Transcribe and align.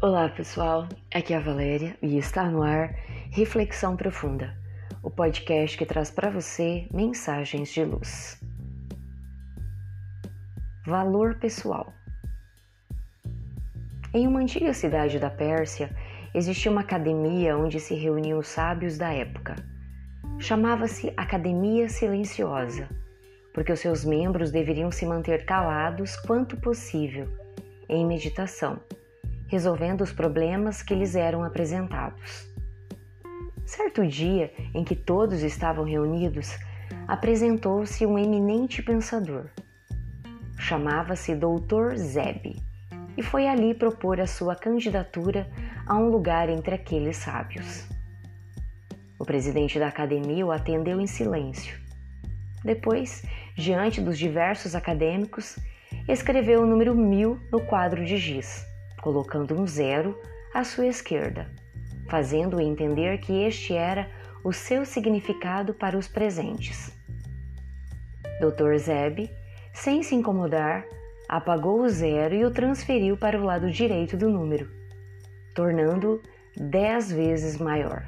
Olá 0.00 0.28
pessoal, 0.28 0.86
aqui 1.12 1.34
é 1.34 1.36
a 1.36 1.40
Valéria 1.40 1.96
e 2.00 2.18
está 2.18 2.48
no 2.48 2.62
ar 2.62 2.94
Reflexão 3.32 3.96
Profunda, 3.96 4.56
o 5.02 5.10
podcast 5.10 5.76
que 5.76 5.84
traz 5.84 6.08
para 6.08 6.30
você 6.30 6.86
mensagens 6.94 7.68
de 7.72 7.82
luz. 7.82 8.40
Valor 10.86 11.40
pessoal. 11.40 11.92
Em 14.14 14.28
uma 14.28 14.38
antiga 14.38 14.72
cidade 14.72 15.18
da 15.18 15.30
Pérsia 15.30 15.90
existia 16.32 16.70
uma 16.70 16.82
academia 16.82 17.58
onde 17.58 17.80
se 17.80 17.96
reuniam 17.96 18.38
os 18.38 18.46
sábios 18.46 18.96
da 18.96 19.12
época. 19.12 19.56
Chamava-se 20.38 21.12
Academia 21.16 21.88
Silenciosa, 21.88 22.88
porque 23.52 23.72
os 23.72 23.80
seus 23.80 24.04
membros 24.04 24.52
deveriam 24.52 24.92
se 24.92 25.04
manter 25.04 25.44
calados 25.44 26.14
quanto 26.18 26.56
possível, 26.56 27.26
em 27.88 28.06
meditação 28.06 28.80
resolvendo 29.48 30.02
os 30.02 30.12
problemas 30.12 30.82
que 30.82 30.94
lhes 30.94 31.16
eram 31.16 31.42
apresentados. 31.42 32.46
Certo 33.64 34.06
dia 34.06 34.52
em 34.74 34.84
que 34.84 34.94
todos 34.94 35.42
estavam 35.42 35.84
reunidos, 35.84 36.56
apresentou-se 37.06 38.04
um 38.06 38.18
eminente 38.18 38.82
pensador. 38.82 39.46
Chamava-se 40.58 41.34
Dr. 41.34 41.96
Zeb 41.96 42.56
e 43.16 43.22
foi 43.22 43.46
ali 43.46 43.74
propor 43.74 44.20
a 44.20 44.26
sua 44.26 44.54
candidatura 44.54 45.50
a 45.86 45.96
um 45.96 46.08
lugar 46.08 46.48
entre 46.48 46.74
aqueles 46.74 47.16
sábios. 47.16 47.86
O 49.18 49.24
presidente 49.24 49.78
da 49.78 49.88
academia 49.88 50.46
o 50.46 50.52
atendeu 50.52 51.00
em 51.00 51.06
silêncio. 51.06 51.78
Depois, 52.64 53.22
diante 53.56 54.00
dos 54.00 54.18
diversos 54.18 54.74
acadêmicos, 54.74 55.58
escreveu 56.08 56.62
o 56.62 56.66
número 56.66 56.94
mil 56.94 57.38
no 57.50 57.60
quadro 57.60 58.04
de 58.04 58.16
giz 58.16 58.68
colocando 59.00 59.54
um 59.60 59.66
zero 59.66 60.18
à 60.54 60.64
sua 60.64 60.86
esquerda, 60.86 61.50
fazendo-o 62.08 62.60
entender 62.60 63.18
que 63.18 63.44
este 63.44 63.74
era 63.74 64.08
o 64.44 64.52
seu 64.52 64.84
significado 64.84 65.74
para 65.74 65.96
os 65.96 66.08
presentes. 66.08 66.92
Dr. 68.40 68.76
Zeb, 68.78 69.30
sem 69.72 70.02
se 70.02 70.14
incomodar, 70.14 70.84
apagou 71.28 71.82
o 71.82 71.88
zero 71.88 72.34
e 72.34 72.44
o 72.44 72.50
transferiu 72.50 73.16
para 73.16 73.38
o 73.38 73.44
lado 73.44 73.70
direito 73.70 74.16
do 74.16 74.30
número, 74.30 74.70
tornando-o 75.54 76.22
dez 76.56 77.10
vezes 77.12 77.58
maior. 77.58 78.04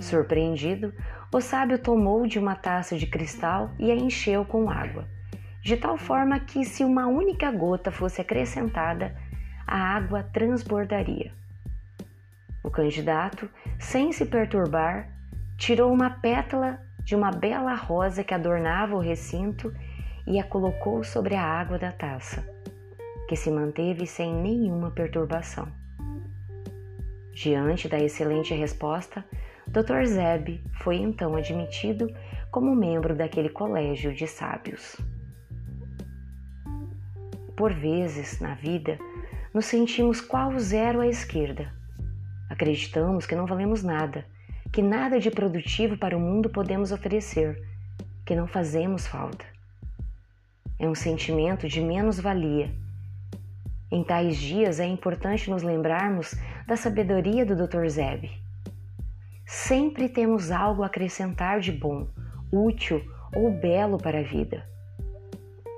Surpreendido, 0.00 0.94
o 1.32 1.40
sábio 1.40 1.78
tomou 1.78 2.26
de 2.26 2.38
uma 2.38 2.56
taça 2.56 2.96
de 2.96 3.06
cristal 3.06 3.70
e 3.78 3.90
a 3.90 3.94
encheu 3.94 4.44
com 4.44 4.68
água, 4.68 5.06
de 5.62 5.76
tal 5.76 5.96
forma 5.96 6.40
que, 6.40 6.64
se 6.64 6.82
uma 6.82 7.06
única 7.06 7.52
gota 7.52 7.92
fosse 7.92 8.20
acrescentada, 8.20 9.14
a 9.70 9.78
água 9.78 10.24
transbordaria. 10.24 11.32
O 12.64 12.70
candidato, 12.70 13.48
sem 13.78 14.12
se 14.12 14.26
perturbar, 14.26 15.08
tirou 15.56 15.92
uma 15.92 16.10
pétala 16.10 16.80
de 17.04 17.14
uma 17.14 17.30
bela 17.30 17.74
rosa 17.74 18.24
que 18.24 18.34
adornava 18.34 18.96
o 18.96 19.00
recinto 19.00 19.72
e 20.26 20.40
a 20.40 20.44
colocou 20.44 21.04
sobre 21.04 21.36
a 21.36 21.42
água 21.42 21.78
da 21.78 21.92
taça, 21.92 22.44
que 23.28 23.36
se 23.36 23.48
manteve 23.48 24.06
sem 24.06 24.34
nenhuma 24.34 24.90
perturbação. 24.90 25.68
Diante 27.32 27.88
da 27.88 27.98
excelente 27.98 28.52
resposta, 28.54 29.24
Dr. 29.68 30.04
Zeb 30.04 30.60
foi 30.82 30.96
então 30.96 31.36
admitido 31.36 32.12
como 32.50 32.74
membro 32.74 33.14
daquele 33.14 33.48
colégio 33.48 34.12
de 34.12 34.26
sábios. 34.26 35.00
Por 37.56 37.72
vezes, 37.72 38.40
na 38.40 38.54
vida, 38.54 38.98
nos 39.52 39.66
sentimos 39.66 40.20
qual 40.20 40.56
zero 40.58 41.00
à 41.00 41.06
esquerda. 41.06 41.72
Acreditamos 42.48 43.26
que 43.26 43.34
não 43.34 43.46
valemos 43.46 43.82
nada, 43.82 44.24
que 44.72 44.80
nada 44.80 45.18
de 45.18 45.30
produtivo 45.30 45.96
para 45.96 46.16
o 46.16 46.20
mundo 46.20 46.48
podemos 46.48 46.92
oferecer, 46.92 47.60
que 48.24 48.34
não 48.34 48.46
fazemos 48.46 49.06
falta. 49.06 49.44
É 50.78 50.88
um 50.88 50.94
sentimento 50.94 51.68
de 51.68 51.80
menos-valia. 51.80 52.72
Em 53.90 54.04
tais 54.04 54.36
dias 54.36 54.78
é 54.78 54.86
importante 54.86 55.50
nos 55.50 55.62
lembrarmos 55.62 56.34
da 56.66 56.76
sabedoria 56.76 57.44
do 57.44 57.56
Dr. 57.56 57.88
Zeb. 57.88 58.30
Sempre 59.44 60.08
temos 60.08 60.52
algo 60.52 60.84
a 60.84 60.86
acrescentar 60.86 61.58
de 61.58 61.72
bom, 61.72 62.08
útil 62.52 63.02
ou 63.34 63.50
belo 63.50 63.98
para 63.98 64.20
a 64.20 64.22
vida. 64.22 64.64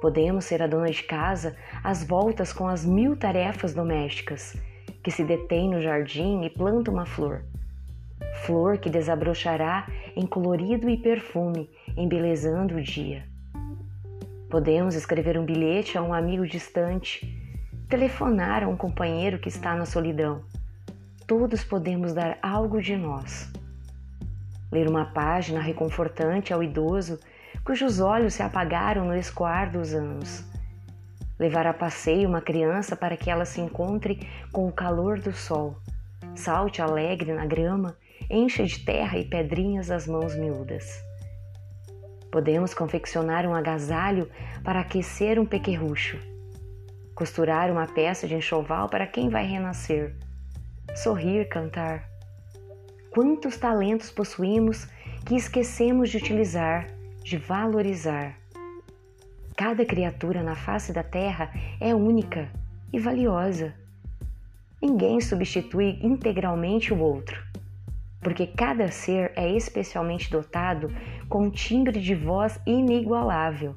Podemos 0.03 0.47
ser 0.47 0.61
a 0.61 0.67
dona 0.67 0.91
de 0.91 1.05
casa 1.05 1.55
às 1.81 2.03
voltas 2.03 2.53
com 2.53 2.67
as 2.67 2.85
mil 2.85 3.17
tarefas 3.17 3.73
domésticas, 3.73 4.57
que 5.01 5.13
se 5.13 5.23
detém 5.23 5.71
no 5.71 5.81
jardim 5.81 6.43
e 6.43 6.51
planta 6.51 6.91
uma 6.91 7.07
flor. 7.07 7.45
Flor 8.45 8.79
que 8.79 8.91
desabrochará 8.91 9.87
em 10.17 10.27
colorido 10.27 10.91
e 10.91 10.97
perfume, 10.97 11.71
embelezando 11.97 12.75
o 12.75 12.83
dia. 12.83 13.23
Podemos 14.51 14.97
escrever 14.97 15.39
um 15.39 15.45
bilhete 15.45 15.97
a 15.97 16.03
um 16.03 16.13
amigo 16.13 16.45
distante, 16.49 17.41
telefonar 17.89 18.65
a 18.65 18.69
um 18.69 18.77
companheiro 18.77 19.39
que 19.39 19.49
está 19.49 19.77
na 19.77 19.87
solidão. 19.87 20.43
Todos 21.29 21.63
podemos 21.63 22.13
dar 22.13 22.39
algo 22.43 22.83
de 22.83 22.97
nós. 22.97 23.53
Ler 24.73 24.89
uma 24.89 25.05
página 25.05 25.61
reconfortante 25.61 26.53
ao 26.53 26.61
idoso 26.61 27.21
cujos 27.65 28.00
olhos 28.00 28.34
se 28.34 28.43
apagaram 28.43 29.05
no 29.05 29.17
escoar 29.17 29.71
dos 29.71 29.95
anos. 29.95 30.45
Levar 31.39 31.67
a 31.67 31.73
passeio 31.73 32.28
uma 32.28 32.41
criança 32.41 32.97
para 32.97 33.17
que 33.17 33.31
ela 33.31 33.45
se 33.45 33.61
encontre 33.61 34.28
com 34.53 34.67
o 34.67 34.73
calor 34.73 35.19
do 35.19 35.33
sol, 35.33 35.77
salte 36.34 36.83
alegre 36.83 37.33
na 37.33 37.47
grama, 37.47 37.97
encha 38.31 38.65
de 38.65 38.78
terra 38.78 39.19
e 39.19 39.25
pedrinhas 39.25 39.91
as 39.91 40.06
mãos 40.06 40.37
miúdas. 40.37 41.03
Podemos 42.31 42.75
confeccionar 42.75 43.47
um 43.47 43.55
agasalho 43.55 44.28
para 44.65 44.81
aquecer 44.81 45.39
um 45.39 45.45
pequerrucho, 45.45 46.19
costurar 47.15 47.71
uma 47.71 47.87
peça 47.87 48.27
de 48.27 48.34
enxoval 48.34 48.89
para 48.89 49.06
quem 49.06 49.28
vai 49.28 49.45
renascer, 49.45 50.17
sorrir, 50.95 51.49
cantar. 51.49 52.09
Quantos 53.11 53.56
talentos 53.59 54.11
possuímos 54.11 54.89
que 55.27 55.37
esquecemos 55.37 56.09
de 56.09 56.17
utilizar 56.17 56.87
de 57.22 57.37
valorizar. 57.37 58.37
Cada 59.56 59.84
criatura 59.84 60.43
na 60.43 60.55
face 60.55 60.93
da 60.93 61.03
Terra 61.03 61.53
é 61.81 61.94
única 61.94 62.49
e 62.93 62.99
valiosa. 62.99 63.75
Ninguém 64.81 65.21
substitui 65.21 65.99
integralmente 66.03 66.93
o 66.93 66.99
outro, 66.99 67.41
porque 68.21 68.47
cada 68.47 68.88
ser 68.88 69.33
é 69.37 69.49
especialmente 69.50 70.31
dotado 70.31 70.88
com 71.28 71.44
um 71.44 71.50
timbre 71.50 72.00
de 72.00 72.15
voz 72.15 72.60
inigualável, 72.66 73.77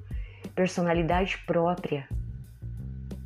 personalidade 0.55 1.37
própria. 1.45 2.07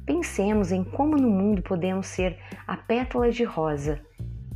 Pensemos 0.05 0.71
em 0.71 0.83
como 0.83 1.15
no 1.15 1.29
mundo 1.29 1.61
podemos 1.61 2.07
ser 2.07 2.37
a 2.67 2.75
pétala 2.75 3.31
de 3.31 3.43
rosa 3.43 4.01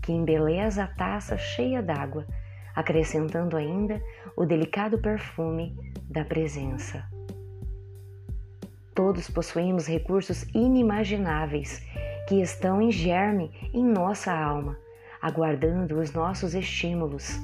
que 0.02 0.12
embeleza 0.12 0.84
a 0.84 0.88
taça 0.88 1.38
cheia 1.38 1.82
d'água 1.82 2.28
acrescentando 2.76 3.56
ainda 3.56 4.02
o 4.36 4.46
delicado 4.46 4.98
perfume 4.98 5.76
da 6.10 6.26
presença. 6.26 7.04
Todos 8.96 9.30
possuímos 9.30 9.88
recursos 9.88 10.44
inimagináveis 10.54 11.82
que 12.28 12.42
estão 12.42 12.82
em 12.82 12.92
germe 12.92 13.52
em 13.74 13.84
nossa 13.84 14.32
alma, 14.32 14.78
aguardando 15.22 16.00
os 16.00 16.14
nossos 16.14 16.54
estímulos. 16.54 17.40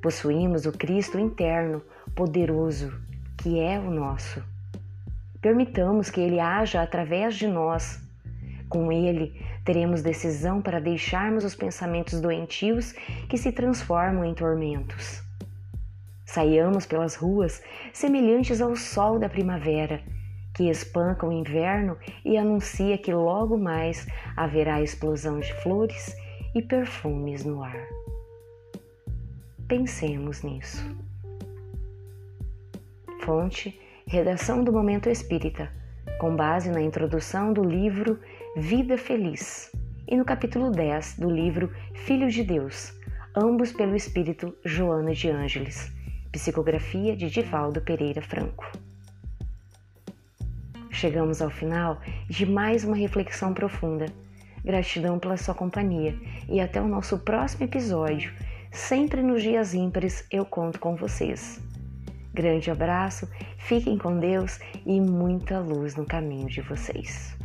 Possuímos 0.00 0.64
o 0.64 0.72
Cristo 0.72 1.18
interno, 1.18 1.82
poderoso, 2.14 2.92
que 3.36 3.58
é 3.58 3.78
o 3.78 3.90
nosso. 3.90 4.42
Permitamos 5.40 6.10
que 6.10 6.20
Ele 6.20 6.40
haja 6.40 6.82
através 6.82 7.34
de 7.34 7.46
nós. 7.46 8.00
Com 8.68 8.92
Ele, 8.92 9.40
Teremos 9.68 10.00
decisão 10.00 10.62
para 10.62 10.80
deixarmos 10.80 11.44
os 11.44 11.54
pensamentos 11.54 12.22
doentios 12.22 12.92
que 13.28 13.36
se 13.36 13.52
transformam 13.52 14.24
em 14.24 14.32
tormentos. 14.32 15.22
Saiamos 16.24 16.86
pelas 16.86 17.14
ruas 17.14 17.62
semelhantes 17.92 18.62
ao 18.62 18.74
sol 18.74 19.18
da 19.18 19.28
primavera, 19.28 20.00
que 20.54 20.70
espanca 20.70 21.26
o 21.26 21.32
inverno 21.32 21.98
e 22.24 22.38
anuncia 22.38 22.96
que 22.96 23.12
logo 23.12 23.58
mais 23.58 24.06
haverá 24.34 24.80
explosão 24.80 25.38
de 25.38 25.52
flores 25.62 26.16
e 26.54 26.62
perfumes 26.62 27.44
no 27.44 27.62
ar. 27.62 27.86
Pensemos 29.68 30.42
nisso. 30.42 30.82
Fonte: 33.20 33.78
Redação 34.06 34.64
do 34.64 34.72
Momento 34.72 35.10
Espírita, 35.10 35.70
com 36.18 36.34
base 36.34 36.70
na 36.70 36.80
introdução 36.80 37.52
do 37.52 37.62
livro 37.62 38.18
Vida 38.60 38.98
Feliz 38.98 39.70
e 40.08 40.16
no 40.16 40.24
capítulo 40.24 40.72
10 40.72 41.20
do 41.20 41.30
livro 41.30 41.72
Filho 41.94 42.28
de 42.28 42.42
Deus, 42.42 42.92
ambos 43.32 43.70
pelo 43.70 43.94
espírito 43.94 44.52
Joana 44.64 45.14
de 45.14 45.30
Ângeles, 45.30 45.92
psicografia 46.32 47.16
de 47.16 47.30
Divaldo 47.30 47.80
Pereira 47.80 48.20
Franco. 48.20 48.66
Chegamos 50.90 51.40
ao 51.40 51.50
final 51.50 52.00
de 52.28 52.44
mais 52.44 52.82
uma 52.82 52.96
reflexão 52.96 53.54
profunda, 53.54 54.06
Gratidão 54.64 55.20
pela 55.20 55.36
sua 55.36 55.54
companhia 55.54 56.18
e 56.48 56.60
até 56.60 56.80
o 56.80 56.88
nosso 56.88 57.16
próximo 57.20 57.64
episódio. 57.64 58.32
Sempre 58.72 59.22
nos 59.22 59.40
dias 59.40 59.72
ímpares 59.72 60.26
eu 60.32 60.44
conto 60.44 60.80
com 60.80 60.96
vocês. 60.96 61.60
Grande 62.34 62.72
abraço, 62.72 63.28
fiquem 63.56 63.96
com 63.96 64.18
Deus 64.18 64.58
e 64.84 65.00
muita 65.00 65.60
luz 65.60 65.94
no 65.94 66.04
caminho 66.04 66.48
de 66.48 66.60
vocês. 66.60 67.38